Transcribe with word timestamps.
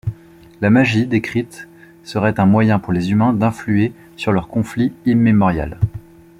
La 0.61 0.71
magie 0.71 1.05
décrite 1.05 1.67
serait 2.03 2.39
un 2.39 2.47
moyen 2.47 2.79
pour 2.79 2.91
les 2.91 3.11
humains 3.11 3.33
d'influer 3.33 3.93
sur 4.17 4.31
leur 4.31 4.47
conflit 4.47 4.93
immémorial. 5.05 5.77